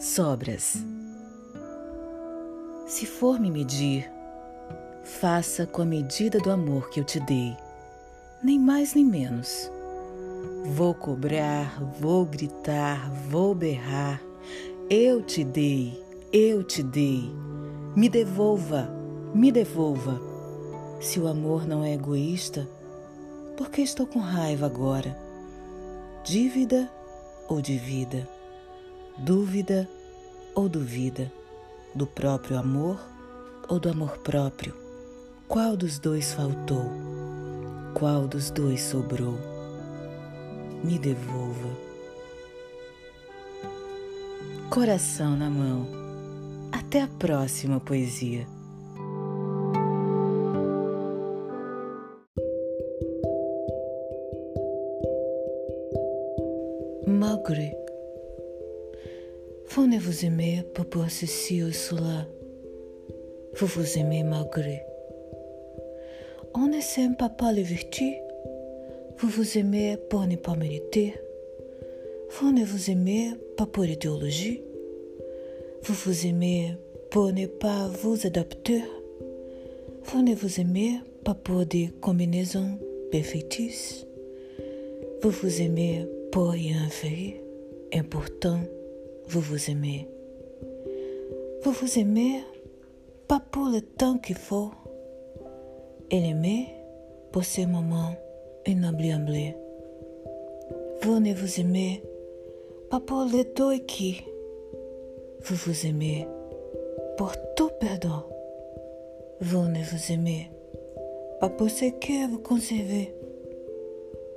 [0.00, 0.82] Sobras.
[2.86, 4.10] Se for me medir,
[5.04, 7.54] faça com a medida do amor que eu te dei,
[8.42, 9.70] nem mais nem menos.
[10.74, 14.22] Vou cobrar, vou gritar, vou berrar.
[14.88, 17.30] Eu te dei, eu te dei.
[17.94, 18.90] Me devolva,
[19.34, 20.18] me devolva.
[20.98, 22.66] Se o amor não é egoísta,
[23.54, 25.14] por que estou com raiva agora?
[26.24, 26.90] Dívida
[27.46, 28.39] ou de vida?
[29.20, 29.86] Dúvida
[30.54, 31.30] ou duvida
[31.94, 32.98] do próprio amor
[33.68, 34.74] ou do amor próprio?
[35.46, 36.90] Qual dos dois faltou?
[37.92, 39.36] Qual dos dois sobrou?
[40.82, 41.68] Me devolva.
[44.70, 45.86] Coração na mão.
[46.72, 48.46] Até a próxima poesia.
[57.06, 57.89] Malgré
[59.72, 62.26] Vous ne vous aimez pas pour ceci ou cela.
[63.54, 64.82] Vous vous aimez malgré.
[66.54, 68.16] On ne s'aime pas par les vertus.
[69.18, 71.14] Vous vous aimez pour ne pas mériter.
[72.30, 74.60] Vous ne vous aimez pas pour l'idéologie.
[75.84, 76.74] Vous vous aimez
[77.12, 78.82] pour ne pas vous adapter.
[80.02, 82.76] Vous ne vous aimez pas pour des combinaisons
[83.12, 84.04] perfectices.
[85.22, 87.34] Vous vous aimez pour rien faire.
[87.94, 88.58] Important
[89.30, 90.08] vous vous aimez.
[91.62, 92.42] Vous vous aimez
[93.28, 94.72] pas pour le temps qu'il faut,
[96.10, 96.66] et l'aimez
[97.30, 98.16] pour ces moments
[98.66, 99.54] inoubliables.
[101.02, 102.02] Vous ne vous aimez
[102.90, 104.20] pas pour le dos qui.
[105.44, 106.26] Vous vous aimez
[107.16, 108.28] pour tout perdre.
[109.40, 110.50] Vous ne vous aimez
[111.38, 113.14] pas pour ce que vous concevez.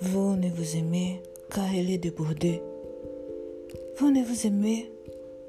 [0.00, 2.62] Vous ne vous aimez car il est débordé.
[3.98, 4.92] Vous ne vous aimez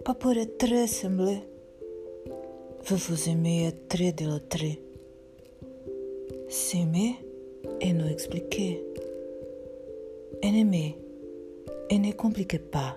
[0.06, 1.40] pas pour être semblé.
[2.86, 4.82] Vous vous aimez être délatré.
[6.48, 7.16] S'aimer
[7.82, 8.82] et nous expliquer.
[10.42, 10.48] Et
[11.90, 12.96] et ne compliquez pas.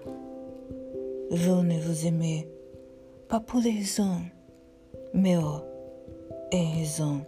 [1.31, 2.47] Vous ne vous aimez
[3.29, 4.21] pas pour les raisons,
[5.15, 5.63] mais oh,
[6.53, 7.23] et raison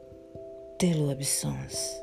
[0.80, 1.97] de l'absence.